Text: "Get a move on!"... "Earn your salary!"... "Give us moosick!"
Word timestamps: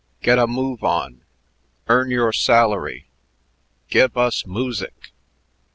"Get 0.23 0.39
a 0.39 0.47
move 0.47 0.83
on!"... 0.83 1.21
"Earn 1.87 2.09
your 2.09 2.33
salary!"... 2.33 3.05
"Give 3.87 4.17
us 4.17 4.47
moosick!" 4.47 5.11